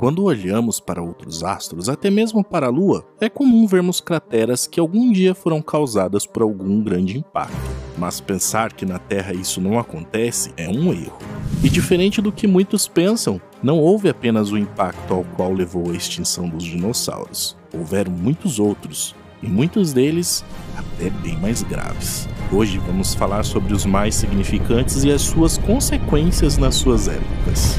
Quando 0.00 0.24
olhamos 0.24 0.80
para 0.80 1.02
outros 1.02 1.44
astros, 1.44 1.86
até 1.86 2.08
mesmo 2.08 2.42
para 2.42 2.68
a 2.68 2.70
Lua, 2.70 3.04
é 3.20 3.28
comum 3.28 3.66
vermos 3.66 4.00
crateras 4.00 4.66
que 4.66 4.80
algum 4.80 5.12
dia 5.12 5.34
foram 5.34 5.60
causadas 5.60 6.24
por 6.24 6.42
algum 6.42 6.82
grande 6.82 7.18
impacto. 7.18 7.54
Mas 7.98 8.18
pensar 8.18 8.72
que 8.72 8.86
na 8.86 8.98
Terra 8.98 9.34
isso 9.34 9.60
não 9.60 9.78
acontece 9.78 10.54
é 10.56 10.66
um 10.70 10.90
erro. 10.90 11.18
E 11.62 11.68
diferente 11.68 12.22
do 12.22 12.32
que 12.32 12.46
muitos 12.46 12.88
pensam, 12.88 13.38
não 13.62 13.78
houve 13.78 14.08
apenas 14.08 14.50
o 14.50 14.56
impacto 14.56 15.12
ao 15.12 15.22
qual 15.36 15.52
levou 15.52 15.90
à 15.90 15.94
extinção 15.94 16.48
dos 16.48 16.64
dinossauros. 16.64 17.54
Houveram 17.70 18.10
muitos 18.10 18.58
outros, 18.58 19.14
e 19.42 19.46
muitos 19.46 19.92
deles 19.92 20.42
até 20.78 21.10
bem 21.10 21.36
mais 21.36 21.62
graves. 21.62 22.26
Hoje 22.50 22.78
vamos 22.78 23.12
falar 23.12 23.44
sobre 23.44 23.74
os 23.74 23.84
mais 23.84 24.14
significantes 24.14 25.04
e 25.04 25.12
as 25.12 25.20
suas 25.20 25.58
consequências 25.58 26.56
nas 26.56 26.76
suas 26.76 27.06
épocas. 27.06 27.78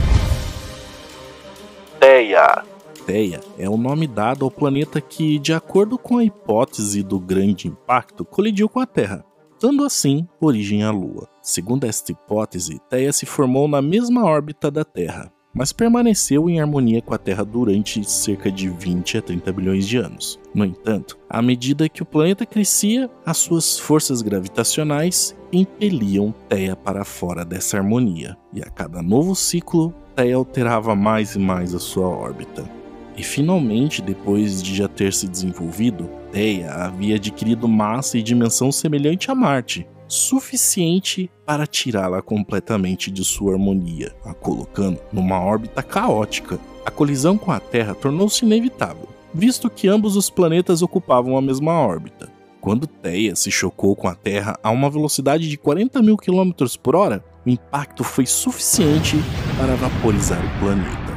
Teia. 3.05 3.39
Teia 3.39 3.41
é 3.57 3.69
o 3.69 3.77
nome 3.77 4.07
dado 4.07 4.45
ao 4.45 4.51
planeta 4.51 5.01
que, 5.01 5.39
de 5.39 5.53
acordo 5.53 5.97
com 5.97 6.17
a 6.17 6.23
hipótese 6.23 7.03
do 7.03 7.19
grande 7.19 7.67
impacto, 7.67 8.25
colidiu 8.25 8.69
com 8.69 8.79
a 8.79 8.85
Terra, 8.85 9.25
dando 9.61 9.83
assim 9.83 10.27
origem 10.39 10.83
à 10.83 10.91
Lua. 10.91 11.27
Segundo 11.41 11.85
esta 11.85 12.11
hipótese, 12.11 12.79
Teia 12.89 13.11
se 13.11 13.25
formou 13.25 13.67
na 13.67 13.81
mesma 13.81 14.25
órbita 14.25 14.71
da 14.71 14.83
Terra, 14.83 15.31
mas 15.53 15.73
permaneceu 15.73 16.49
em 16.49 16.59
harmonia 16.61 17.01
com 17.01 17.13
a 17.13 17.17
Terra 17.17 17.43
durante 17.43 18.03
cerca 18.09 18.51
de 18.51 18.69
20 18.69 19.17
a 19.17 19.21
30 19.21 19.51
bilhões 19.51 19.87
de 19.87 19.97
anos. 19.97 20.39
No 20.53 20.65
entanto, 20.65 21.17
à 21.29 21.41
medida 21.41 21.89
que 21.89 22.01
o 22.01 22.05
planeta 22.05 22.45
crescia, 22.45 23.09
as 23.25 23.37
suas 23.37 23.77
forças 23.77 24.21
gravitacionais 24.21 25.35
impeliam 25.51 26.33
Teia 26.47 26.75
para 26.75 27.03
fora 27.03 27.43
dessa 27.43 27.77
harmonia, 27.77 28.37
e 28.53 28.61
a 28.61 28.69
cada 28.69 29.01
novo 29.01 29.35
ciclo, 29.35 29.93
Teia 30.15 30.35
alterava 30.35 30.95
mais 30.95 31.35
e 31.35 31.39
mais 31.39 31.75
a 31.75 31.79
sua 31.79 32.07
órbita. 32.07 32.80
E 33.21 33.23
finalmente, 33.23 34.01
depois 34.01 34.63
de 34.63 34.75
já 34.75 34.87
ter 34.87 35.13
se 35.13 35.27
desenvolvido, 35.27 36.09
Teia 36.31 36.71
havia 36.71 37.17
adquirido 37.17 37.67
massa 37.67 38.17
e 38.17 38.23
dimensão 38.23 38.71
semelhante 38.71 39.29
a 39.29 39.35
Marte, 39.35 39.87
suficiente 40.07 41.29
para 41.45 41.67
tirá-la 41.67 42.23
completamente 42.23 43.11
de 43.11 43.23
sua 43.23 43.53
harmonia, 43.53 44.11
a 44.25 44.33
colocando 44.33 44.99
numa 45.13 45.39
órbita 45.39 45.83
caótica. 45.83 46.59
A 46.83 46.89
colisão 46.89 47.37
com 47.37 47.51
a 47.51 47.59
Terra 47.59 47.93
tornou-se 47.93 48.43
inevitável, 48.43 49.07
visto 49.31 49.69
que 49.69 49.87
ambos 49.87 50.15
os 50.15 50.31
planetas 50.31 50.81
ocupavam 50.81 51.37
a 51.37 51.41
mesma 51.43 51.73
órbita. 51.73 52.27
Quando 52.59 52.87
Theia 52.87 53.35
se 53.35 53.51
chocou 53.51 53.95
com 53.95 54.07
a 54.07 54.15
Terra 54.15 54.57
a 54.63 54.71
uma 54.71 54.89
velocidade 54.89 55.47
de 55.47 55.57
40 55.59 56.01
mil 56.01 56.17
km 56.17 56.53
por 56.81 56.95
hora, 56.95 57.23
o 57.45 57.49
impacto 57.51 58.03
foi 58.03 58.25
suficiente 58.25 59.17
para 59.59 59.75
vaporizar 59.75 60.43
o 60.43 60.59
planeta. 60.59 61.10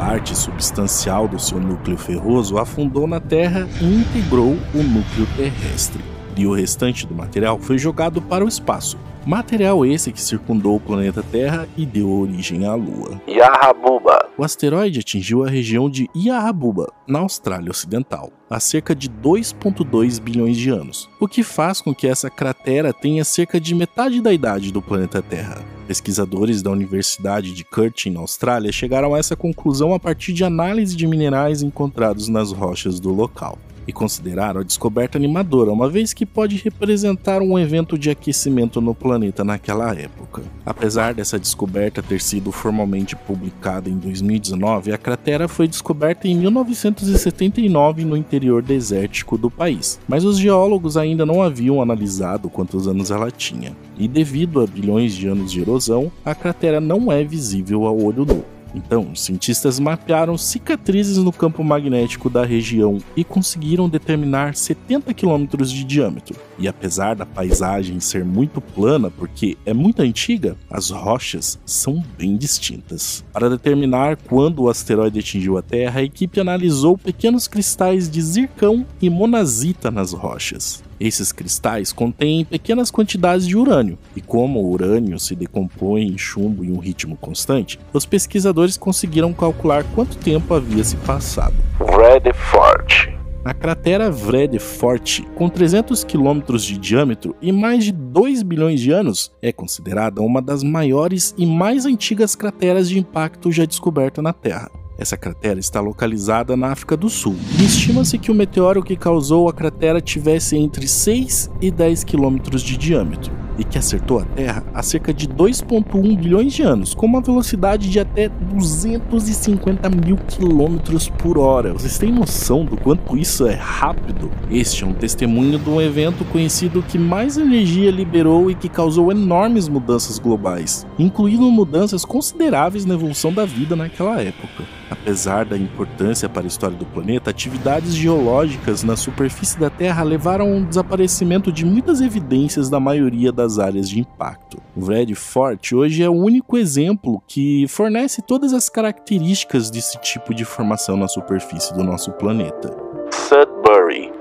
Parte 0.00 0.34
substancial 0.34 1.28
do 1.28 1.38
seu 1.38 1.60
núcleo 1.60 1.98
ferroso 1.98 2.56
afundou 2.56 3.06
na 3.06 3.20
Terra 3.20 3.68
e 3.82 3.84
integrou 3.84 4.56
o 4.74 4.82
núcleo 4.82 5.26
terrestre 5.36 6.02
e 6.36 6.46
o 6.46 6.52
restante 6.52 7.06
do 7.06 7.14
material 7.14 7.58
foi 7.58 7.78
jogado 7.78 8.20
para 8.22 8.44
o 8.44 8.48
espaço. 8.48 8.98
Material 9.26 9.84
esse 9.84 10.12
que 10.12 10.20
circundou 10.20 10.76
o 10.76 10.80
planeta 10.80 11.22
Terra 11.22 11.68
e 11.76 11.84
deu 11.84 12.10
origem 12.10 12.66
à 12.66 12.74
Lua. 12.74 13.20
Yahabuba. 13.28 14.30
O 14.38 14.42
asteroide 14.42 15.00
atingiu 15.00 15.44
a 15.44 15.50
região 15.50 15.90
de 15.90 16.08
Yahabuba, 16.16 16.90
na 17.06 17.18
Austrália 17.18 17.70
Ocidental, 17.70 18.32
há 18.48 18.58
cerca 18.58 18.94
de 18.94 19.10
2,2 19.10 20.18
bilhões 20.18 20.56
de 20.56 20.70
anos, 20.70 21.08
o 21.20 21.28
que 21.28 21.42
faz 21.42 21.82
com 21.82 21.94
que 21.94 22.06
essa 22.06 22.30
cratera 22.30 22.94
tenha 22.94 23.22
cerca 23.22 23.60
de 23.60 23.74
metade 23.74 24.22
da 24.22 24.32
idade 24.32 24.72
do 24.72 24.80
planeta 24.80 25.20
Terra. 25.20 25.62
Pesquisadores 25.86 26.62
da 26.62 26.70
Universidade 26.70 27.52
de 27.52 27.62
Curtin, 27.62 28.10
na 28.10 28.20
Austrália, 28.20 28.72
chegaram 28.72 29.14
a 29.14 29.18
essa 29.18 29.36
conclusão 29.36 29.92
a 29.92 30.00
partir 30.00 30.32
de 30.32 30.44
análise 30.44 30.96
de 30.96 31.06
minerais 31.06 31.62
encontrados 31.62 32.28
nas 32.28 32.52
rochas 32.52 32.98
do 32.98 33.12
local 33.12 33.58
e 33.90 33.92
consideraram 33.92 34.60
a 34.60 34.64
descoberta 34.64 35.18
animadora, 35.18 35.72
uma 35.72 35.88
vez 35.88 36.12
que 36.14 36.24
pode 36.24 36.56
representar 36.56 37.42
um 37.42 37.58
evento 37.58 37.98
de 37.98 38.08
aquecimento 38.08 38.80
no 38.80 38.94
planeta 38.94 39.44
naquela 39.44 39.92
época. 39.94 40.42
Apesar 40.64 41.12
dessa 41.12 41.38
descoberta 41.38 42.02
ter 42.02 42.20
sido 42.20 42.52
formalmente 42.52 43.14
publicada 43.14 43.90
em 43.90 43.98
2019, 43.98 44.92
a 44.92 44.98
cratera 44.98 45.48
foi 45.48 45.66
descoberta 45.66 46.28
em 46.28 46.36
1979 46.36 48.04
no 48.04 48.16
interior 48.16 48.62
desértico 48.62 49.36
do 49.36 49.50
país, 49.50 50.00
mas 50.08 50.24
os 50.24 50.38
geólogos 50.38 50.96
ainda 50.96 51.26
não 51.26 51.42
haviam 51.42 51.82
analisado 51.82 52.48
quantos 52.48 52.86
anos 52.86 53.10
ela 53.10 53.30
tinha. 53.30 53.76
E 53.98 54.06
devido 54.06 54.60
a 54.60 54.66
bilhões 54.66 55.14
de 55.14 55.26
anos 55.26 55.50
de 55.50 55.60
erosão, 55.60 56.12
a 56.24 56.34
cratera 56.34 56.80
não 56.80 57.10
é 57.10 57.24
visível 57.24 57.86
ao 57.86 58.00
olho 58.00 58.24
nu. 58.24 58.44
Então, 58.74 59.10
os 59.12 59.22
cientistas 59.22 59.78
mapearam 59.78 60.36
cicatrizes 60.36 61.16
no 61.18 61.32
campo 61.32 61.62
magnético 61.64 62.30
da 62.30 62.44
região 62.44 62.98
e 63.16 63.24
conseguiram 63.24 63.88
determinar 63.88 64.54
70 64.54 65.12
quilômetros 65.14 65.70
de 65.70 65.84
diâmetro. 65.84 66.36
E 66.58 66.68
apesar 66.68 67.14
da 67.14 67.26
paisagem 67.26 68.00
ser 68.00 68.24
muito 68.24 68.60
plana, 68.60 69.10
porque 69.10 69.56
é 69.64 69.72
muito 69.72 70.02
antiga, 70.02 70.56
as 70.70 70.90
rochas 70.90 71.58
são 71.64 72.02
bem 72.18 72.36
distintas. 72.36 73.24
Para 73.32 73.48
determinar 73.48 74.16
quando 74.16 74.62
o 74.62 74.68
asteroide 74.68 75.18
atingiu 75.18 75.56
a 75.56 75.62
Terra, 75.62 76.00
a 76.00 76.04
equipe 76.04 76.40
analisou 76.40 76.98
pequenos 76.98 77.48
cristais 77.48 78.10
de 78.10 78.20
zircão 78.20 78.86
e 79.00 79.08
monazita 79.08 79.90
nas 79.90 80.12
rochas. 80.12 80.82
Esses 81.00 81.32
cristais 81.32 81.92
contêm 81.92 82.44
pequenas 82.44 82.90
quantidades 82.90 83.46
de 83.46 83.56
urânio, 83.56 83.98
e 84.14 84.20
como 84.20 84.60
o 84.60 84.70
urânio 84.70 85.18
se 85.18 85.34
decompõe 85.34 86.06
em 86.06 86.18
chumbo 86.18 86.62
em 86.62 86.70
um 86.70 86.78
ritmo 86.78 87.16
constante, 87.16 87.80
os 87.90 88.04
pesquisadores 88.04 88.76
conseguiram 88.76 89.32
calcular 89.32 89.82
quanto 89.94 90.18
tempo 90.18 90.52
havia 90.52 90.84
se 90.84 90.96
passado. 90.96 91.56
Vredefort 91.78 93.10
a 93.42 93.54
cratera 93.54 94.10
Vredefort, 94.10 95.22
com 95.34 95.48
300 95.48 96.04
quilômetros 96.04 96.62
de 96.62 96.76
diâmetro 96.76 97.34
e 97.40 97.50
mais 97.50 97.84
de 97.86 97.90
2 97.90 98.42
bilhões 98.42 98.80
de 98.80 98.92
anos, 98.92 99.32
é 99.40 99.50
considerada 99.50 100.20
uma 100.20 100.42
das 100.42 100.62
maiores 100.62 101.34
e 101.38 101.46
mais 101.46 101.86
antigas 101.86 102.36
crateras 102.36 102.86
de 102.86 102.98
impacto 102.98 103.50
já 103.50 103.64
descoberta 103.64 104.20
na 104.20 104.34
Terra. 104.34 104.70
Essa 105.00 105.16
cratera 105.16 105.58
está 105.58 105.80
localizada 105.80 106.54
na 106.58 106.72
África 106.72 106.94
do 106.94 107.08
Sul. 107.08 107.34
Estima-se 107.58 108.18
que 108.18 108.30
o 108.30 108.34
meteoro 108.34 108.82
que 108.82 108.94
causou 108.94 109.48
a 109.48 109.52
cratera 109.52 109.98
tivesse 109.98 110.58
entre 110.58 110.86
6 110.86 111.50
e 111.58 111.70
10 111.70 112.04
quilômetros 112.04 112.60
de 112.60 112.76
diâmetro 112.76 113.32
e 113.60 113.64
que 113.64 113.76
acertou 113.76 114.18
a 114.18 114.24
Terra 114.24 114.64
há 114.72 114.82
cerca 114.82 115.12
de 115.12 115.28
2,1 115.28 116.16
bilhões 116.16 116.54
de 116.54 116.62
anos, 116.62 116.94
com 116.94 117.04
uma 117.04 117.20
velocidade 117.20 117.90
de 117.90 118.00
até 118.00 118.28
250 118.28 119.90
mil 119.90 120.16
quilômetros 120.16 121.10
por 121.10 121.36
hora. 121.36 121.74
Vocês 121.74 121.98
têm 121.98 122.10
noção 122.10 122.64
do 122.64 122.74
quanto 122.74 123.18
isso 123.18 123.46
é 123.46 123.54
rápido? 123.54 124.30
Este 124.50 124.82
é 124.82 124.86
um 124.86 124.94
testemunho 124.94 125.58
de 125.58 125.68
um 125.68 125.78
evento 125.78 126.24
conhecido 126.24 126.82
que 126.82 126.98
mais 126.98 127.36
energia 127.36 127.90
liberou 127.90 128.50
e 128.50 128.54
que 128.54 128.68
causou 128.68 129.12
enormes 129.12 129.68
mudanças 129.68 130.18
globais, 130.18 130.86
incluindo 130.98 131.50
mudanças 131.50 132.02
consideráveis 132.02 132.86
na 132.86 132.94
evolução 132.94 133.30
da 133.30 133.44
vida 133.44 133.76
naquela 133.76 134.22
época. 134.22 134.64
Apesar 134.90 135.44
da 135.44 135.56
importância 135.56 136.28
para 136.28 136.42
a 136.42 136.46
história 136.46 136.76
do 136.76 136.84
planeta, 136.84 137.30
atividades 137.30 137.94
geológicas 137.94 138.82
na 138.82 138.96
superfície 138.96 139.58
da 139.58 139.70
Terra 139.70 140.02
levaram 140.02 140.52
ao 140.52 140.60
desaparecimento 140.62 141.52
de 141.52 141.64
muitas 141.64 142.00
evidências 142.00 142.68
da 142.68 142.80
maioria 142.80 143.30
das 143.30 143.49
áreas 143.58 143.88
de 143.88 144.00
impacto. 144.00 144.58
O 144.76 144.84
Red 144.84 145.14
Fort 145.14 145.72
hoje 145.72 146.02
é 146.02 146.08
o 146.08 146.14
único 146.14 146.56
exemplo 146.56 147.22
que 147.26 147.66
fornece 147.68 148.22
todas 148.22 148.52
as 148.52 148.68
características 148.68 149.70
desse 149.70 149.98
tipo 150.00 150.34
de 150.34 150.44
formação 150.44 150.96
na 150.96 151.08
superfície 151.08 151.74
do 151.74 151.82
nosso 151.82 152.12
planeta. 152.12 152.74
Sudbury 153.10 154.20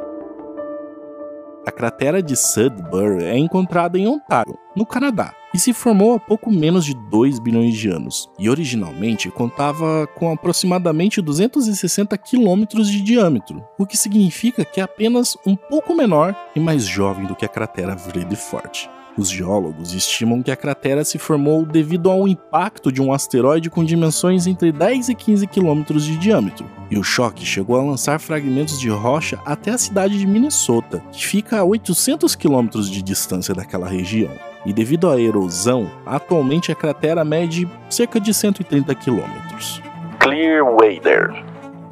a 1.69 1.71
cratera 1.71 2.23
de 2.23 2.35
Sudbury 2.35 3.25
é 3.25 3.37
encontrada 3.37 3.95
em 3.95 4.07
Ontário, 4.07 4.57
no 4.75 4.87
Canadá, 4.87 5.35
e 5.53 5.59
se 5.59 5.71
formou 5.71 6.15
há 6.15 6.19
pouco 6.19 6.51
menos 6.51 6.83
de 6.83 6.95
2 6.95 7.37
bilhões 7.37 7.75
de 7.75 7.89
anos, 7.89 8.27
e 8.39 8.49
originalmente 8.49 9.29
contava 9.29 10.07
com 10.15 10.31
aproximadamente 10.31 11.21
260 11.21 12.17
quilômetros 12.17 12.89
de 12.89 12.99
diâmetro, 13.01 13.63
o 13.77 13.85
que 13.85 13.95
significa 13.95 14.65
que 14.65 14.81
é 14.81 14.83
apenas 14.83 15.37
um 15.45 15.55
pouco 15.55 15.93
menor 15.93 16.35
e 16.55 16.59
mais 16.59 16.85
jovem 16.85 17.27
do 17.27 17.35
que 17.35 17.45
a 17.45 17.49
cratera 17.49 17.95
Vredefort. 17.95 18.89
Os 19.17 19.29
geólogos 19.29 19.93
estimam 19.93 20.41
que 20.41 20.51
a 20.51 20.55
cratera 20.55 21.03
se 21.03 21.17
formou 21.17 21.65
devido 21.65 22.09
ao 22.09 22.27
impacto 22.27 22.91
de 22.91 23.01
um 23.01 23.11
asteroide 23.11 23.69
com 23.69 23.83
dimensões 23.83 24.47
entre 24.47 24.71
10 24.71 25.09
e 25.09 25.15
15 25.15 25.47
quilômetros 25.47 26.05
de 26.05 26.17
diâmetro, 26.17 26.65
e 26.89 26.97
o 26.97 27.03
choque 27.03 27.45
chegou 27.45 27.77
a 27.77 27.83
lançar 27.83 28.19
fragmentos 28.19 28.79
de 28.79 28.89
rocha 28.89 29.39
até 29.45 29.71
a 29.71 29.77
cidade 29.77 30.17
de 30.17 30.25
Minnesota, 30.25 31.03
que 31.11 31.25
fica 31.25 31.59
a 31.59 31.63
800 31.63 32.35
quilômetros 32.35 32.89
de 32.89 33.01
distância 33.01 33.53
daquela 33.53 33.87
região. 33.87 34.31
E 34.65 34.73
devido 34.73 35.09
à 35.09 35.19
erosão, 35.19 35.89
atualmente 36.05 36.71
a 36.71 36.75
cratera 36.75 37.23
mede 37.23 37.67
cerca 37.89 38.19
de 38.19 38.33
130 38.33 38.93
quilômetros. 38.95 39.81
Clearwater 40.19 41.49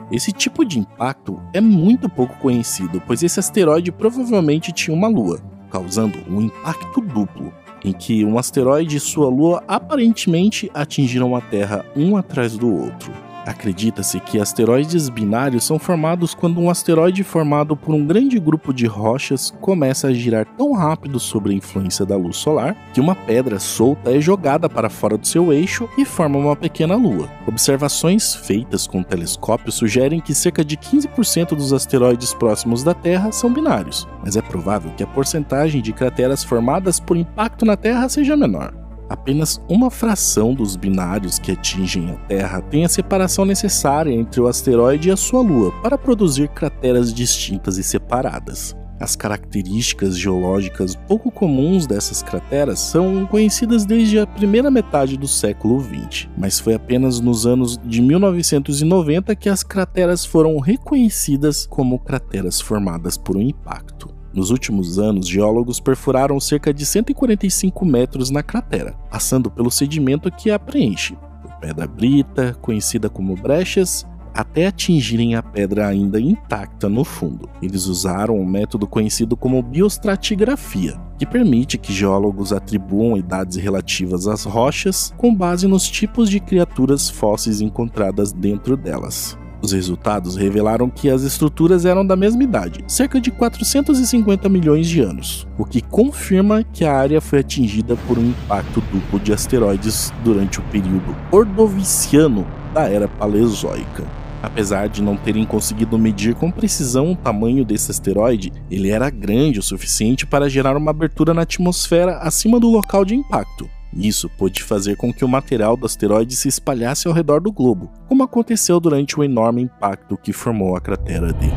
esse 0.10 0.32
tipo 0.32 0.64
de 0.64 0.80
impacto 0.80 1.42
é 1.54 1.60
muito 1.60 2.08
pouco 2.08 2.38
conhecido, 2.38 3.02
pois 3.06 3.24
esse 3.24 3.40
asteroide 3.40 3.92
provavelmente 3.92 4.72
tinha 4.72 4.96
uma 4.96 5.10
lua, 5.10 5.42
causando 5.78 6.18
um 6.28 6.42
impacto 6.42 7.00
duplo, 7.00 7.54
em 7.86 7.94
que 7.94 8.26
um 8.26 8.40
asteroide 8.40 8.98
e 8.98 9.00
sua 9.00 9.30
lua 9.30 9.64
aparentemente 9.68 10.72
atingiram 10.74 11.36
a 11.36 11.42
Terra 11.42 11.86
um 11.96 12.18
atrás 12.18 12.58
do 12.58 12.68
outro. 12.68 13.27
Acredita-se 13.48 14.20
que 14.20 14.42
asteroides 14.42 15.08
binários 15.08 15.64
são 15.64 15.80
formados 15.80 16.34
quando 16.34 16.60
um 16.60 16.70
asteroide 16.70 17.24
formado 17.24 17.78
por 17.78 17.96
um 17.96 18.06
grande 18.06 18.38
grupo 18.38 18.74
de 18.74 18.86
rochas 18.86 19.54
começa 19.62 20.10
a 20.10 20.14
girar 20.14 20.46
tão 20.58 20.74
rápido 20.74 21.18
sobre 21.18 21.54
a 21.54 21.56
influência 21.56 22.06
da 22.06 22.18
luz 22.18 22.36
solar 22.36 22.76
que 22.94 23.00
uma 23.00 23.16
pedra 23.16 23.58
solta 23.58 24.14
é 24.14 24.20
jogada 24.20 24.68
para 24.68 24.90
fora 24.90 25.18
do 25.18 25.26
seu 25.26 25.54
eixo 25.54 25.88
e 25.98 26.04
forma 26.04 26.38
uma 26.38 26.58
pequena 26.58 26.98
lua. 26.98 27.30
Observações 27.48 28.36
feitas 28.36 28.86
com 28.86 29.02
telescópios 29.02 29.76
sugerem 29.76 30.20
que 30.20 30.36
cerca 30.36 30.66
de 30.66 30.76
15% 30.76 31.56
dos 31.56 31.72
asteroides 31.72 32.34
próximos 32.34 32.84
da 32.84 32.94
Terra 32.94 33.32
são 33.32 33.54
binários, 33.54 34.06
mas 34.22 34.36
é 34.36 34.42
provável 34.42 34.92
que 34.98 35.04
a 35.04 35.08
porcentagem 35.08 35.82
de 35.82 35.94
crateras 35.94 36.44
formadas 36.44 37.00
por 37.00 37.16
impacto 37.16 37.64
na 37.64 37.78
Terra 37.78 38.10
seja 38.10 38.36
menor. 38.36 38.87
Apenas 39.10 39.62
uma 39.70 39.90
fração 39.90 40.54
dos 40.54 40.76
binários 40.76 41.40
que 41.40 41.52
atingem 41.52 42.12
a 42.12 42.16
Terra 42.28 42.62
tem 42.62 42.84
a 42.84 42.90
separação 42.90 43.46
necessária 43.46 44.12
entre 44.12 44.42
o 44.42 44.48
asteroide 44.48 45.10
e 45.10 45.12
a 45.12 45.18
sua 45.18 45.42
Lua 45.42 45.72
para 45.82 45.98
produzir 45.98 46.50
crateras 46.50 47.14
distintas 47.14 47.78
e 47.78 47.84
separadas. 47.84 48.76
As 49.00 49.16
características 49.16 50.18
geológicas 50.18 50.96
pouco 50.96 51.30
comuns 51.30 51.86
dessas 51.86 52.24
crateras 52.24 52.80
são 52.80 53.28
conhecidas 53.28 53.86
desde 53.86 54.20
a 54.20 54.26
primeira 54.26 54.72
metade 54.72 55.16
do 55.16 55.28
século 55.28 55.80
XX, 55.80 56.28
mas 56.36 56.60
foi 56.60 56.74
apenas 56.74 57.20
nos 57.20 57.46
anos 57.46 57.78
de 57.86 58.02
1990 58.02 59.36
que 59.36 59.50
as 59.50 59.62
crateras 59.62 60.26
foram 60.26 60.60
reconhecidas 60.60 61.68
como 61.68 62.00
crateras 62.00 62.60
formadas 62.60 63.18
por 63.18 63.38
um 63.38 63.42
impacto. 63.42 64.17
Nos 64.34 64.52
últimos 64.52 65.00
anos, 65.00 65.28
geólogos 65.28 65.80
perfuraram 65.80 66.40
cerca 66.40 66.74
de 66.74 66.86
145 66.86 67.86
metros 67.86 68.30
na 68.30 68.44
cratera, 68.44 68.94
passando 69.10 69.50
pelo 69.50 69.72
sedimento 69.72 70.32
que 70.32 70.52
a 70.52 70.60
preenche, 70.60 71.18
por 71.42 71.52
pedra 71.60 71.88
brita, 71.88 72.56
conhecida 72.62 73.10
como 73.10 73.36
brechas, 73.36 74.06
até 74.38 74.68
atingirem 74.68 75.34
a 75.34 75.42
pedra 75.42 75.88
ainda 75.88 76.20
intacta 76.20 76.88
no 76.88 77.04
fundo. 77.04 77.50
Eles 77.60 77.88
usaram 77.88 78.38
um 78.38 78.46
método 78.46 78.86
conhecido 78.86 79.36
como 79.36 79.64
biostratigrafia, 79.64 81.00
que 81.18 81.26
permite 81.26 81.78
que 81.80 81.92
geólogos 81.92 82.54
atribuam 82.54 83.18
idades 83.18 83.58
relativas 83.58 84.28
às 84.28 84.44
rochas 84.44 85.12
com 85.18 85.34
base 85.34 85.68
nos 85.68 85.90
tipos 85.90 86.30
de 86.30 86.40
criaturas 86.40 87.10
fósseis 87.10 87.62
encontradas 87.62 88.32
dentro 88.32 88.78
delas. 88.78 89.36
Os 89.68 89.74
resultados 89.74 90.38
revelaram 90.38 90.90
que 90.90 91.10
as 91.10 91.24
estruturas 91.24 91.84
eram 91.84 92.08
da 92.08 92.16
mesma 92.16 92.42
idade, 92.42 92.86
cerca 92.88 93.20
de 93.20 93.30
450 93.30 94.48
milhões 94.48 94.88
de 94.88 95.02
anos, 95.02 95.46
o 95.58 95.66
que 95.66 95.82
confirma 95.82 96.64
que 96.64 96.86
a 96.86 96.98
área 96.98 97.20
foi 97.20 97.40
atingida 97.40 97.98
por 98.08 98.18
um 98.18 98.30
impacto 98.30 98.80
duplo 98.94 99.20
de 99.20 99.34
asteroides 99.34 100.14
durante 100.24 100.60
o 100.60 100.64
período 100.72 101.14
Ordoviciano 101.30 102.48
da 102.74 102.84
Era 102.84 103.10
Paleozoica. 103.10 104.06
Apesar 104.42 104.88
de 104.88 105.04
não 105.04 105.18
terem 105.18 105.44
conseguido 105.44 106.00
medir 106.00 106.34
com 106.34 106.50
precisão 106.50 107.12
o 107.12 107.16
tamanho 107.18 107.66
desse 107.66 107.92
asteroide, 107.92 108.54
ele 108.72 108.90
era 108.90 109.10
grande 109.10 109.60
o 109.60 109.64
suficiente 109.64 110.26
para 110.26 110.50
gerar 110.50 110.78
uma 110.78 110.92
abertura 110.92 111.34
na 111.34 111.42
atmosfera 111.42 112.20
acima 112.20 112.58
do 112.58 112.70
local 112.70 113.04
de 113.04 113.16
impacto, 113.16 113.70
isso 113.94 114.30
pôde 114.30 114.64
fazer 114.64 114.96
com 114.96 115.14
que 115.14 115.26
o 115.26 115.28
material 115.28 115.78
do 115.78 115.86
asteroide 115.86 116.36
se 116.36 116.48
espalhasse 116.48 117.08
ao 117.08 117.14
redor 117.14 117.42
do 117.42 117.52
globo, 117.52 117.92
como 118.08 118.24
aconteceu 118.24 118.80
durante 118.80 119.20
o 119.20 119.24
enorme 119.24 119.62
impacto 119.62 120.18
que 120.18 120.34
formou 120.34 120.76
a 120.76 120.82
cratera 120.82 121.34
de 121.34 121.48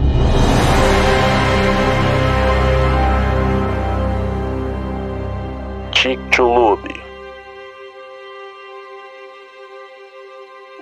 Chicxulub. 5.93 6.81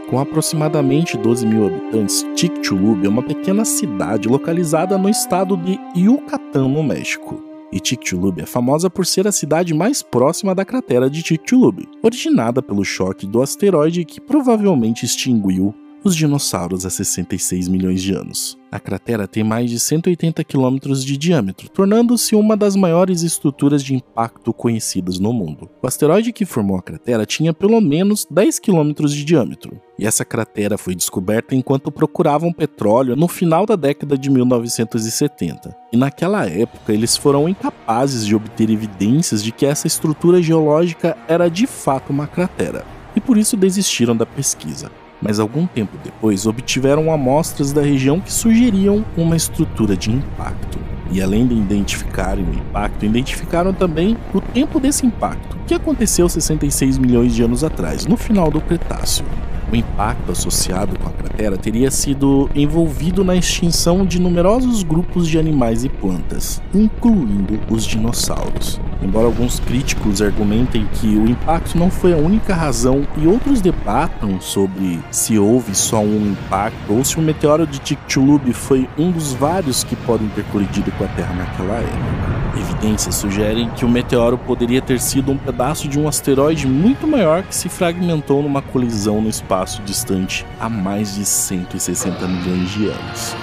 Com 0.08 0.18
aproximadamente 0.18 1.18
12 1.18 1.46
mil 1.46 1.66
habitantes, 1.66 2.24
Chicxulub 2.36 3.04
é 3.04 3.08
uma 3.08 3.22
pequena 3.22 3.64
cidade 3.64 4.28
localizada 4.28 4.96
no 4.96 5.08
estado 5.08 5.56
de 5.56 5.78
Yucatán, 5.94 6.68
no 6.68 6.82
México. 6.82 7.47
E 7.72 7.78
Chicxulub 7.82 8.40
é 8.40 8.46
famosa 8.46 8.88
por 8.88 9.04
ser 9.04 9.26
a 9.26 9.32
cidade 9.32 9.74
mais 9.74 10.02
próxima 10.02 10.54
da 10.54 10.64
cratera 10.64 11.10
de 11.10 11.22
Chicxulub, 11.22 11.86
originada 12.02 12.62
pelo 12.62 12.84
choque 12.84 13.26
do 13.26 13.42
asteroide 13.42 14.04
que 14.04 14.20
provavelmente 14.20 15.04
extinguiu 15.04 15.74
os 16.04 16.14
dinossauros 16.14 16.86
há 16.86 16.90
66 16.90 17.68
milhões 17.68 18.02
de 18.02 18.12
anos. 18.12 18.56
A 18.70 18.78
cratera 18.78 19.26
tem 19.26 19.42
mais 19.42 19.70
de 19.70 19.80
180 19.80 20.44
quilômetros 20.44 21.04
de 21.04 21.16
diâmetro, 21.16 21.68
tornando-se 21.70 22.34
uma 22.34 22.56
das 22.56 22.76
maiores 22.76 23.22
estruturas 23.22 23.82
de 23.82 23.94
impacto 23.94 24.52
conhecidas 24.52 25.18
no 25.18 25.32
mundo. 25.32 25.68
O 25.82 25.86
asteroide 25.86 26.32
que 26.32 26.44
formou 26.44 26.76
a 26.76 26.82
cratera 26.82 27.24
tinha 27.24 27.54
pelo 27.54 27.80
menos 27.80 28.26
10 28.30 28.58
quilômetros 28.58 29.12
de 29.12 29.24
diâmetro, 29.24 29.80
e 29.98 30.06
essa 30.06 30.24
cratera 30.24 30.76
foi 30.76 30.94
descoberta 30.94 31.54
enquanto 31.54 31.90
procuravam 31.90 32.52
petróleo 32.52 33.16
no 33.16 33.26
final 33.26 33.64
da 33.64 33.74
década 33.74 34.16
de 34.16 34.30
1970. 34.30 35.74
E 35.92 35.96
naquela 35.96 36.46
época 36.46 36.92
eles 36.92 37.16
foram 37.16 37.48
incapazes 37.48 38.26
de 38.26 38.36
obter 38.36 38.70
evidências 38.70 39.42
de 39.42 39.50
que 39.50 39.66
essa 39.66 39.86
estrutura 39.86 40.42
geológica 40.42 41.16
era 41.26 41.48
de 41.48 41.66
fato 41.66 42.10
uma 42.10 42.26
cratera, 42.26 42.84
e 43.16 43.20
por 43.20 43.38
isso 43.38 43.56
desistiram 43.56 44.14
da 44.14 44.26
pesquisa 44.26 44.90
mas 45.20 45.40
algum 45.40 45.66
tempo 45.66 45.96
depois 46.02 46.46
obtiveram 46.46 47.12
amostras 47.12 47.72
da 47.72 47.82
região 47.82 48.20
que 48.20 48.32
sugeriam 48.32 49.04
uma 49.16 49.36
estrutura 49.36 49.96
de 49.96 50.10
impacto. 50.10 50.78
E 51.10 51.22
além 51.22 51.46
de 51.46 51.54
identificarem 51.54 52.44
o 52.44 52.54
impacto, 52.54 53.04
identificaram 53.04 53.72
também 53.72 54.16
o 54.34 54.40
tempo 54.40 54.78
desse 54.78 55.06
impacto, 55.06 55.56
que 55.66 55.74
aconteceu 55.74 56.28
66 56.28 56.98
milhões 56.98 57.34
de 57.34 57.42
anos 57.42 57.64
atrás, 57.64 58.06
no 58.06 58.16
final 58.16 58.50
do 58.50 58.60
Cretáceo. 58.60 59.24
O 59.70 59.76
impacto 59.76 60.32
associado 60.32 60.98
com 60.98 61.08
a 61.08 61.12
cratera 61.12 61.58
teria 61.58 61.90
sido 61.90 62.48
envolvido 62.54 63.22
na 63.22 63.36
extinção 63.36 64.06
de 64.06 64.18
numerosos 64.18 64.82
grupos 64.82 65.28
de 65.28 65.38
animais 65.38 65.84
e 65.84 65.90
plantas, 65.90 66.62
incluindo 66.74 67.60
os 67.68 67.84
dinossauros. 67.84 68.80
Embora 69.02 69.26
alguns 69.26 69.60
críticos 69.60 70.22
argumentem 70.22 70.88
que 70.94 71.06
o 71.06 71.28
impacto 71.28 71.76
não 71.76 71.90
foi 71.90 72.14
a 72.14 72.16
única 72.16 72.54
razão 72.54 73.06
e 73.16 73.26
outros 73.26 73.60
debatam 73.60 74.40
sobre 74.40 75.00
se 75.10 75.38
houve 75.38 75.74
só 75.74 76.00
um 76.00 76.32
impacto 76.32 76.92
ou 76.92 77.04
se 77.04 77.18
o 77.18 77.22
meteoro 77.22 77.66
de 77.66 77.80
Chicxulub 77.84 78.50
foi 78.52 78.88
um 78.98 79.10
dos 79.10 79.34
vários 79.34 79.84
que 79.84 79.94
podem 79.94 80.28
ter 80.28 80.44
colidido 80.46 80.90
com 80.92 81.04
a 81.04 81.08
Terra 81.08 81.34
naquela 81.34 81.76
época. 81.76 82.27
Evidências 82.58 83.14
sugerem 83.14 83.70
que 83.70 83.84
o 83.84 83.88
meteoro 83.88 84.36
poderia 84.36 84.82
ter 84.82 84.98
sido 84.98 85.30
um 85.30 85.38
pedaço 85.38 85.86
de 85.86 85.98
um 85.98 86.08
asteroide 86.08 86.66
muito 86.66 87.06
maior 87.06 87.42
que 87.42 87.54
se 87.54 87.68
fragmentou 87.68 88.42
numa 88.42 88.60
colisão 88.60 89.20
no 89.20 89.28
espaço 89.28 89.80
distante 89.82 90.44
há 90.58 90.68
mais 90.68 91.14
de 91.14 91.24
160 91.24 92.26
milhões 92.26 92.70
de 92.70 92.86
anos. 92.86 93.36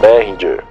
Behringer 0.00 0.70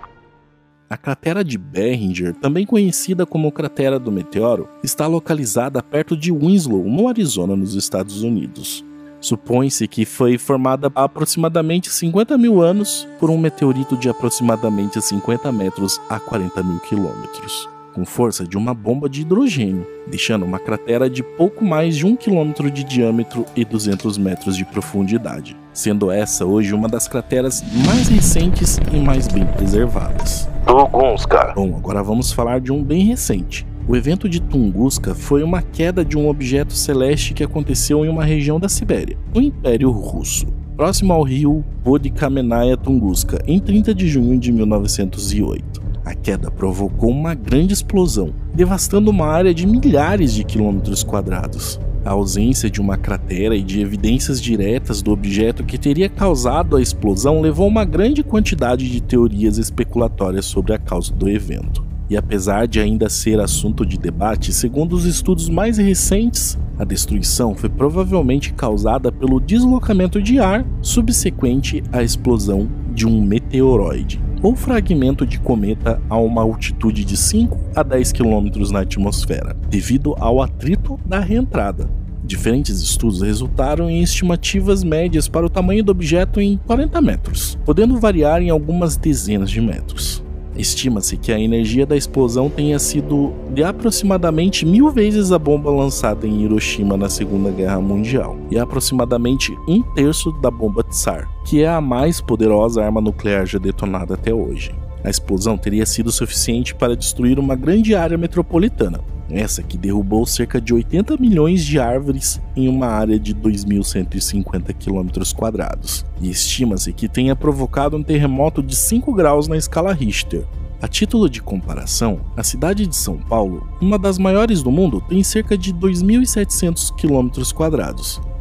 a 0.89 0.97
cratera 0.97 1.43
de 1.43 1.55
Behringer, 1.55 2.33
também 2.33 2.65
conhecida 2.65 3.23
como 3.23 3.51
cratera 3.51 3.99
do 3.99 4.11
meteoro, 4.11 4.67
está 4.83 5.05
localizada 5.05 5.83
perto 5.83 6.17
de 6.17 6.31
Winslow, 6.31 6.83
no 6.83 7.07
Arizona, 7.07 7.55
nos 7.55 7.75
Estados 7.75 8.23
Unidos. 8.23 8.83
Supõe-se 9.21 9.87
que 9.87 10.05
foi 10.05 10.37
formada 10.37 10.89
há 10.95 11.03
aproximadamente 11.03 11.89
50 11.89 12.37
mil 12.37 12.61
anos 12.61 13.07
por 13.19 13.29
um 13.29 13.37
meteorito 13.37 13.97
de 13.97 14.07
aproximadamente 14.07 15.01
50 15.01 15.51
metros 15.51 15.99
a 16.09 16.19
40 16.19 16.63
mil 16.63 16.79
quilômetros, 16.79 17.67
com 17.93 18.05
força 18.05 18.47
de 18.47 18.57
uma 18.57 18.73
bomba 18.73 19.09
de 19.09 19.21
hidrogênio, 19.21 19.85
deixando 20.07 20.45
uma 20.45 20.57
cratera 20.57 21.09
de 21.09 21.21
pouco 21.21 21.65
mais 21.65 21.97
de 21.97 22.05
um 22.05 22.15
quilômetro 22.15 22.71
de 22.71 22.83
diâmetro 22.83 23.45
e 23.55 23.65
200 23.65 24.17
metros 24.17 24.55
de 24.55 24.63
profundidade, 24.63 25.57
sendo 25.73 26.09
essa 26.09 26.45
hoje 26.45 26.73
uma 26.73 26.87
das 26.87 27.07
crateras 27.07 27.61
mais 27.85 28.07
recentes 28.07 28.79
e 28.93 28.97
mais 28.97 29.27
bem 29.27 29.45
preservadas. 29.45 30.47
Alguns, 30.65 31.25
cara. 31.25 31.53
Bom, 31.53 31.75
agora 31.75 32.01
vamos 32.01 32.31
falar 32.31 32.61
de 32.61 32.71
um 32.71 32.81
bem 32.81 33.03
recente, 33.03 33.67
o 33.89 33.95
evento 33.95 34.29
de 34.29 34.39
Tunguska 34.39 35.15
foi 35.15 35.41
uma 35.41 35.63
queda 35.63 36.05
de 36.05 36.15
um 36.15 36.29
objeto 36.29 36.73
celeste 36.73 37.33
que 37.33 37.43
aconteceu 37.43 38.05
em 38.05 38.07
uma 38.07 38.23
região 38.23 38.59
da 38.59 38.69
Sibéria, 38.69 39.17
no 39.33 39.41
Império 39.41 39.89
Russo, 39.89 40.45
próximo 40.77 41.11
ao 41.11 41.23
rio 41.23 41.65
Podkamenaya 41.83 42.77
Tunguska, 42.77 43.41
em 43.47 43.59
30 43.59 43.95
de 43.95 44.07
junho 44.07 44.39
de 44.39 44.51
1908. 44.51 45.81
A 46.05 46.13
queda 46.13 46.51
provocou 46.51 47.09
uma 47.09 47.33
grande 47.33 47.73
explosão, 47.73 48.31
devastando 48.53 49.09
uma 49.09 49.25
área 49.25 49.55
de 49.55 49.65
milhares 49.65 50.35
de 50.35 50.43
quilômetros 50.43 51.03
quadrados. 51.03 51.79
A 52.05 52.11
ausência 52.11 52.69
de 52.69 52.79
uma 52.79 52.95
cratera 52.95 53.55
e 53.55 53.63
de 53.63 53.81
evidências 53.81 54.39
diretas 54.39 55.01
do 55.01 55.11
objeto 55.11 55.63
que 55.63 55.79
teria 55.79 56.07
causado 56.07 56.75
a 56.75 56.81
explosão 56.81 57.41
levou 57.41 57.65
a 57.65 57.69
uma 57.69 57.85
grande 57.85 58.21
quantidade 58.21 58.87
de 58.87 59.01
teorias 59.01 59.57
especulatórias 59.57 60.45
sobre 60.45 60.73
a 60.73 60.77
causa 60.77 61.11
do 61.11 61.27
evento. 61.27 61.88
E 62.09 62.17
apesar 62.17 62.67
de 62.67 62.79
ainda 62.79 63.07
ser 63.07 63.39
assunto 63.39 63.85
de 63.85 63.97
debate, 63.97 64.51
segundo 64.51 64.93
os 64.93 65.05
estudos 65.05 65.47
mais 65.47 65.77
recentes, 65.77 66.57
a 66.77 66.83
destruição 66.83 67.53
foi 67.53 67.69
provavelmente 67.69 68.53
causada 68.53 69.11
pelo 69.11 69.39
deslocamento 69.39 70.21
de 70.21 70.39
ar 70.39 70.65
subsequente 70.81 71.83
à 71.91 72.01
explosão 72.01 72.67
de 72.93 73.05
um 73.05 73.21
meteoroide 73.21 74.19
ou 74.41 74.55
fragmento 74.55 75.25
de 75.25 75.39
cometa 75.39 76.01
a 76.09 76.17
uma 76.17 76.41
altitude 76.41 77.03
de 77.03 77.17
5 77.17 77.59
a 77.75 77.83
10 77.83 78.13
km 78.13 78.71
na 78.71 78.79
atmosfera, 78.79 79.55
devido 79.69 80.15
ao 80.17 80.41
atrito 80.41 80.97
da 81.05 81.19
reentrada. 81.19 81.89
Diferentes 82.23 82.79
estudos 82.79 83.21
resultaram 83.21 83.89
em 83.89 84.01
estimativas 84.01 84.83
médias 84.83 85.27
para 85.27 85.45
o 85.45 85.49
tamanho 85.49 85.83
do 85.83 85.91
objeto 85.91 86.39
em 86.39 86.57
40 86.65 87.01
metros, 87.01 87.57
podendo 87.65 87.99
variar 87.99 88.41
em 88.41 88.49
algumas 88.49 88.95
dezenas 88.95 89.49
de 89.49 89.59
metros. 89.59 90.23
Estima-se 90.59 91.15
que 91.15 91.31
a 91.31 91.39
energia 91.39 91.85
da 91.85 91.95
explosão 91.95 92.49
tenha 92.49 92.77
sido 92.77 93.31
de 93.53 93.63
aproximadamente 93.63 94.65
mil 94.65 94.91
vezes 94.91 95.31
a 95.31 95.39
bomba 95.39 95.71
lançada 95.71 96.27
em 96.27 96.41
Hiroshima 96.43 96.97
na 96.97 97.07
Segunda 97.07 97.49
Guerra 97.49 97.79
Mundial, 97.79 98.37
e 98.51 98.59
aproximadamente 98.59 99.57
um 99.69 99.81
terço 99.93 100.33
da 100.33 100.51
bomba 100.51 100.83
Tsar, 100.83 101.29
que 101.45 101.63
é 101.63 101.69
a 101.69 101.79
mais 101.79 102.19
poderosa 102.19 102.83
arma 102.83 102.99
nuclear 102.99 103.45
já 103.45 103.57
detonada 103.57 104.15
até 104.15 104.33
hoje. 104.33 104.75
A 105.01 105.09
explosão 105.09 105.57
teria 105.57 105.85
sido 105.85 106.11
suficiente 106.11 106.75
para 106.75 106.93
destruir 106.93 107.39
uma 107.39 107.55
grande 107.55 107.95
área 107.95 108.17
metropolitana, 108.17 108.99
essa 109.31 109.61
que 109.61 109.77
derrubou 109.77 110.25
cerca 110.25 110.59
de 110.59 110.73
80 110.73 111.17
milhões 111.17 111.63
de 111.63 111.79
árvores 111.79 112.41
em 112.55 112.67
uma 112.67 112.87
área 112.87 113.19
de 113.19 113.33
2.150 113.33 114.73
km, 114.73 115.99
e 116.21 116.29
estima-se 116.29 116.91
que 116.93 117.07
tenha 117.07 117.35
provocado 117.35 117.95
um 117.95 118.03
terremoto 118.03 118.61
de 118.63 118.75
5 118.75 119.13
graus 119.13 119.47
na 119.47 119.57
escala 119.57 119.93
Richter. 119.93 120.45
A 120.81 120.87
título 120.87 121.29
de 121.29 121.41
comparação, 121.41 122.21
a 122.37 122.43
cidade 122.43 122.87
de 122.87 122.95
São 122.95 123.17
Paulo, 123.17 123.67
uma 123.81 123.99
das 123.99 124.17
maiores 124.17 124.63
do 124.63 124.71
mundo, 124.71 125.01
tem 125.01 125.21
cerca 125.23 125.57
de 125.57 125.73
2.700 125.73 126.93
km. 126.95 127.43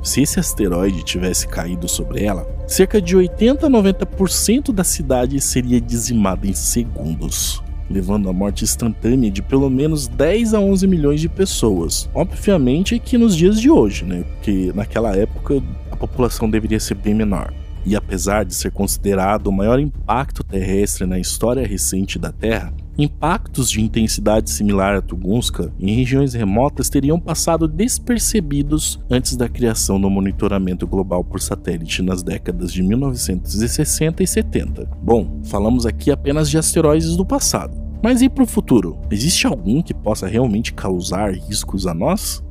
Se 0.02 0.22
esse 0.22 0.38
asteroide 0.38 1.02
tivesse 1.02 1.48
caído 1.48 1.88
sobre 1.88 2.22
ela, 2.22 2.48
cerca 2.68 3.02
de 3.02 3.16
80 3.16 3.66
a 3.66 3.70
90% 3.70 4.72
da 4.72 4.84
cidade 4.84 5.40
seria 5.40 5.80
dizimada 5.80 6.46
em 6.46 6.54
segundos 6.54 7.60
levando 7.90 8.28
à 8.28 8.32
morte 8.32 8.64
instantânea 8.64 9.30
de 9.30 9.42
pelo 9.42 9.70
menos 9.70 10.06
10 10.06 10.54
a 10.54 10.60
11 10.60 10.86
milhões 10.86 11.20
de 11.20 11.28
pessoas. 11.28 12.08
Obviamente 12.14 12.98
que 12.98 13.18
nos 13.18 13.36
dias 13.36 13.60
de 13.60 13.70
hoje, 13.70 14.04
né? 14.04 14.24
Porque 14.34 14.72
naquela 14.74 15.16
época 15.16 15.62
a 15.90 15.96
população 15.96 16.48
deveria 16.48 16.80
ser 16.80 16.94
bem 16.94 17.14
menor. 17.14 17.52
E 17.84 17.96
apesar 17.96 18.44
de 18.44 18.54
ser 18.54 18.70
considerado 18.70 19.46
o 19.46 19.52
maior 19.52 19.78
impacto 19.78 20.44
terrestre 20.44 21.06
na 21.06 21.18
história 21.18 21.66
recente 21.66 22.18
da 22.18 22.30
Terra, 22.30 22.72
impactos 22.98 23.70
de 23.70 23.80
intensidade 23.80 24.50
similar 24.50 24.96
a 24.96 25.00
Tunguska 25.00 25.72
em 25.78 25.94
regiões 25.94 26.34
remotas 26.34 26.90
teriam 26.90 27.20
passado 27.20 27.68
despercebidos 27.68 29.00
antes 29.08 29.36
da 29.36 29.48
criação 29.48 30.00
do 30.00 30.10
monitoramento 30.10 30.86
global 30.86 31.22
por 31.22 31.40
satélite 31.40 32.02
nas 32.02 32.22
décadas 32.22 32.72
de 32.72 32.82
1960 32.82 34.22
e 34.22 34.26
70. 34.26 34.88
Bom, 35.00 35.40
falamos 35.44 35.86
aqui 35.86 36.10
apenas 36.10 36.50
de 36.50 36.58
asteroides 36.58 37.16
do 37.16 37.24
passado. 37.24 37.88
Mas 38.02 38.22
e 38.22 38.28
para 38.28 38.44
o 38.44 38.46
futuro? 38.46 38.98
Existe 39.10 39.46
algum 39.46 39.82
que 39.82 39.94
possa 39.94 40.26
realmente 40.26 40.72
causar 40.72 41.32
riscos 41.32 41.86
a 41.86 41.94
nós? 41.94 42.42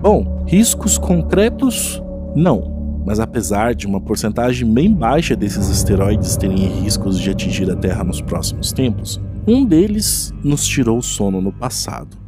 Bom, 0.00 0.44
riscos 0.46 0.98
concretos? 0.98 2.02
Não, 2.34 2.75
mas 3.06 3.20
apesar 3.20 3.72
de 3.72 3.86
uma 3.86 4.00
porcentagem 4.00 4.68
bem 4.70 4.92
baixa 4.92 5.36
desses 5.36 5.70
asteroides 5.70 6.36
terem 6.36 6.56
riscos 6.56 7.20
de 7.20 7.30
atingir 7.30 7.70
a 7.70 7.76
Terra 7.76 8.02
nos 8.02 8.20
próximos 8.20 8.72
tempos, 8.72 9.20
um 9.46 9.64
deles 9.64 10.34
nos 10.42 10.66
tirou 10.66 10.98
o 10.98 11.02
sono 11.02 11.40
no 11.40 11.52
passado. 11.52 12.18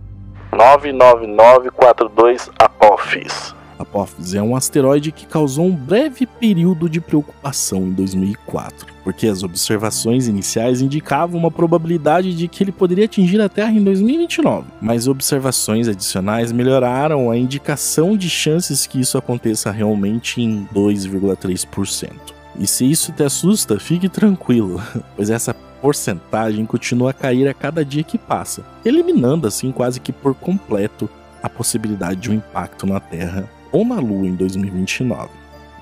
99942 0.52 2.48
Apophis 2.58 3.57
Apophis 3.78 4.34
é 4.34 4.42
um 4.42 4.56
asteroide 4.56 5.12
que 5.12 5.26
causou 5.26 5.66
um 5.66 5.74
breve 5.74 6.26
período 6.26 6.88
de 6.88 7.00
preocupação 7.00 7.82
em 7.82 7.92
2004, 7.92 8.86
porque 9.04 9.26
as 9.26 9.42
observações 9.42 10.26
iniciais 10.26 10.80
indicavam 10.80 11.38
uma 11.38 11.50
probabilidade 11.50 12.34
de 12.34 12.48
que 12.48 12.62
ele 12.62 12.72
poderia 12.72 13.04
atingir 13.04 13.40
a 13.40 13.48
Terra 13.48 13.72
em 13.72 13.82
2029, 13.82 14.66
mas 14.80 15.06
observações 15.06 15.88
adicionais 15.88 16.50
melhoraram 16.50 17.30
a 17.30 17.36
indicação 17.36 18.16
de 18.16 18.28
chances 18.28 18.86
que 18.86 19.00
isso 19.00 19.16
aconteça 19.16 19.70
realmente 19.70 20.42
em 20.42 20.66
2,3%. 20.74 22.10
E 22.58 22.66
se 22.66 22.90
isso 22.90 23.12
te 23.12 23.22
assusta, 23.22 23.78
fique 23.78 24.08
tranquilo, 24.08 24.82
pois 25.14 25.30
essa 25.30 25.54
porcentagem 25.80 26.66
continua 26.66 27.10
a 27.10 27.14
cair 27.14 27.46
a 27.46 27.54
cada 27.54 27.84
dia 27.84 28.02
que 28.02 28.18
passa, 28.18 28.64
eliminando 28.84 29.46
assim 29.46 29.70
quase 29.70 30.00
que 30.00 30.12
por 30.12 30.34
completo 30.34 31.08
a 31.40 31.48
possibilidade 31.48 32.20
de 32.20 32.30
um 32.30 32.34
impacto 32.34 32.84
na 32.84 32.98
Terra 32.98 33.48
ou 33.72 33.84
na 33.84 33.96
Lua 33.96 34.26
em 34.26 34.34
2029. 34.34 35.28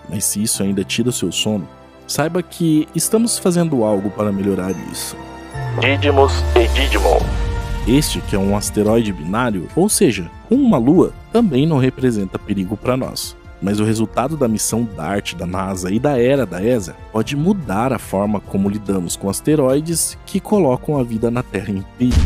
Mas 0.09 0.25
se 0.25 0.43
isso 0.43 0.63
ainda 0.63 0.85
tira 0.85 1.11
seu 1.11 1.33
sono, 1.33 1.69
saiba 2.07 2.43
que 2.43 2.89
estamos 2.95 3.39
fazendo 3.39 3.85
algo 3.85 4.11
para 4.11 4.33
melhorar 4.33 4.73
isso. 4.93 5.17
Didymos 5.81 6.33
e 6.55 6.69
Didymon. 6.69 7.21
Este, 7.87 8.21
que 8.21 8.35
é 8.35 8.39
um 8.39 8.57
asteroide 8.57 9.13
binário, 9.13 9.69
ou 9.77 9.89
seja, 9.89 10.31
com 10.49 10.57
uma 10.57 10.79
lua, 10.79 11.13
também 11.33 11.67
não 11.67 11.79
representa 11.79 12.39
perigo 12.39 12.77
para 12.77 12.97
nós. 12.97 13.37
Mas 13.63 13.81
o 13.81 13.85
resultado 13.85 14.37
da 14.37 14.49
missão 14.49 14.87
DART 14.97 15.35
da 15.35 15.47
NASA 15.47 15.91
e 15.91 15.99
da 15.99 16.21
era 16.21 16.45
da 16.45 16.63
ESA 16.63 16.97
pode 17.13 17.37
mudar 17.37 17.93
a 17.93 17.99
forma 17.99 18.41
como 18.41 18.69
lidamos 18.69 19.17
com 19.17 19.31
asteroides 19.31 20.19
que 20.27 20.41
colocam 20.41 20.99
a 20.99 21.03
vida 21.03 21.31
na 21.31 21.43
Terra 21.43 21.71
em 21.71 21.85
perigo. 21.97 22.17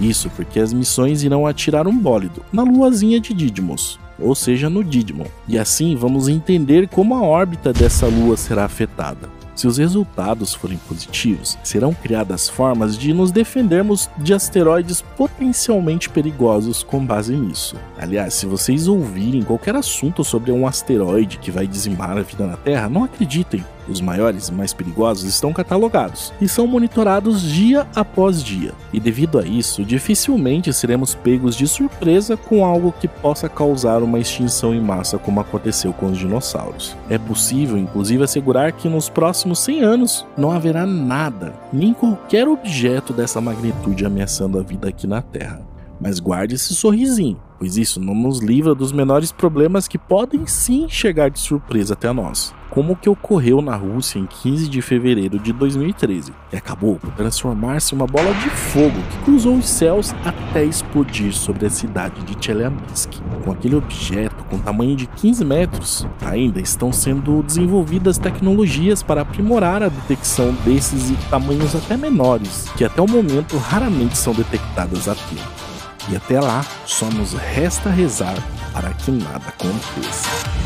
Isso 0.00 0.30
porque 0.30 0.60
as 0.60 0.72
missões 0.72 1.24
irão 1.24 1.46
atirar 1.46 1.88
um 1.88 1.98
bólido 1.98 2.44
na 2.52 2.62
luazinha 2.62 3.18
de 3.18 3.34
Didymos, 3.34 3.98
ou 4.18 4.34
seja, 4.34 4.68
no 4.68 4.82
Didymon. 4.82 5.26
E 5.46 5.58
assim 5.58 5.96
vamos 5.96 6.28
entender 6.28 6.88
como 6.88 7.14
a 7.14 7.22
órbita 7.22 7.72
dessa 7.72 8.06
lua 8.06 8.36
será 8.36 8.64
afetada. 8.64 9.28
Se 9.58 9.66
os 9.66 9.76
resultados 9.76 10.54
forem 10.54 10.78
positivos, 10.88 11.58
serão 11.64 11.92
criadas 11.92 12.48
formas 12.48 12.96
de 12.96 13.12
nos 13.12 13.32
defendermos 13.32 14.08
de 14.16 14.32
asteroides 14.32 15.02
potencialmente 15.02 16.08
perigosos 16.08 16.84
com 16.84 17.04
base 17.04 17.36
nisso. 17.36 17.74
Aliás, 17.98 18.34
se 18.34 18.46
vocês 18.46 18.86
ouvirem 18.86 19.42
qualquer 19.42 19.74
assunto 19.74 20.22
sobre 20.22 20.52
um 20.52 20.64
asteroide 20.64 21.38
que 21.38 21.50
vai 21.50 21.66
dizimar 21.66 22.16
a 22.16 22.22
vida 22.22 22.46
na 22.46 22.56
Terra, 22.56 22.88
não 22.88 23.02
acreditem. 23.02 23.64
Os 23.88 24.00
maiores 24.00 24.48
e 24.48 24.52
mais 24.52 24.72
perigosos 24.72 25.24
estão 25.24 25.52
catalogados 25.52 26.32
e 26.40 26.48
são 26.48 26.66
monitorados 26.66 27.42
dia 27.42 27.86
após 27.94 28.42
dia. 28.42 28.72
E 28.92 29.00
devido 29.00 29.38
a 29.38 29.46
isso, 29.46 29.84
dificilmente 29.84 30.72
seremos 30.72 31.14
pegos 31.14 31.56
de 31.56 31.66
surpresa 31.66 32.36
com 32.36 32.64
algo 32.64 32.92
que 32.92 33.08
possa 33.08 33.48
causar 33.48 34.02
uma 34.02 34.18
extinção 34.18 34.74
em 34.74 34.80
massa 34.80 35.18
como 35.18 35.40
aconteceu 35.40 35.92
com 35.92 36.06
os 36.06 36.18
dinossauros. 36.18 36.96
É 37.08 37.18
possível, 37.18 37.78
inclusive, 37.78 38.22
assegurar 38.24 38.72
que 38.72 38.88
nos 38.88 39.08
próximos 39.08 39.58
100 39.60 39.82
anos 39.82 40.26
não 40.36 40.50
haverá 40.50 40.84
nada, 40.86 41.54
nem 41.72 41.94
qualquer 41.94 42.46
objeto 42.46 43.12
dessa 43.12 43.40
magnitude 43.40 44.04
ameaçando 44.04 44.58
a 44.58 44.62
vida 44.62 44.88
aqui 44.88 45.06
na 45.06 45.22
Terra. 45.22 45.66
Mas 46.00 46.20
guarde 46.20 46.54
esse 46.54 46.74
sorrisinho, 46.74 47.40
pois 47.58 47.76
isso 47.76 48.00
não 48.00 48.14
nos 48.14 48.38
livra 48.38 48.74
dos 48.74 48.92
menores 48.92 49.32
problemas 49.32 49.88
que 49.88 49.98
podem 49.98 50.46
sim 50.46 50.88
chegar 50.88 51.28
de 51.28 51.40
surpresa 51.40 51.94
até 51.94 52.12
nós, 52.12 52.54
como 52.70 52.92
o 52.92 52.96
que 52.96 53.08
ocorreu 53.08 53.60
na 53.60 53.74
Rússia 53.74 54.18
em 54.18 54.26
15 54.26 54.68
de 54.68 54.80
fevereiro 54.80 55.38
de 55.38 55.52
2013, 55.52 56.32
e 56.52 56.56
acabou 56.56 56.96
por 56.96 57.10
transformar-se 57.12 57.94
uma 57.94 58.06
bola 58.06 58.32
de 58.34 58.48
fogo 58.50 59.00
que 59.10 59.24
cruzou 59.24 59.56
os 59.56 59.68
céus 59.68 60.14
até 60.24 60.64
explodir 60.64 61.32
sobre 61.32 61.66
a 61.66 61.70
cidade 61.70 62.22
de 62.22 62.36
Chelyabinsk. 62.44 63.14
Com 63.44 63.50
aquele 63.50 63.74
objeto 63.74 64.44
com 64.44 64.58
tamanho 64.58 64.94
de 64.94 65.06
15 65.06 65.44
metros, 65.44 66.06
ainda 66.24 66.60
estão 66.60 66.92
sendo 66.92 67.42
desenvolvidas 67.42 68.18
tecnologias 68.18 69.02
para 69.02 69.22
aprimorar 69.22 69.82
a 69.82 69.88
detecção 69.88 70.54
desses 70.64 71.12
tamanhos 71.28 71.74
até 71.74 71.96
menores, 71.96 72.68
que 72.76 72.84
até 72.84 73.00
o 73.00 73.10
momento 73.10 73.56
raramente 73.56 74.16
são 74.16 74.32
detectadas 74.32 75.08
a 75.08 75.14
tempo. 75.14 75.67
E 76.10 76.16
até 76.16 76.40
lá, 76.40 76.64
só 76.86 77.06
nos 77.06 77.34
resta 77.34 77.90
rezar 77.90 78.36
para 78.72 78.90
que 78.94 79.10
nada 79.10 79.48
aconteça. 79.48 80.57